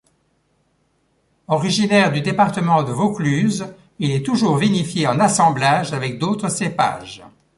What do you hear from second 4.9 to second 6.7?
en assemblage avec d'autres